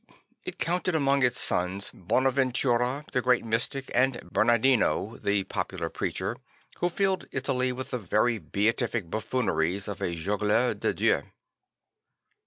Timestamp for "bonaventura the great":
1.93-3.45